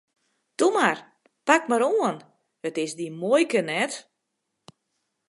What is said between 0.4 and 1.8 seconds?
Toe mar, pak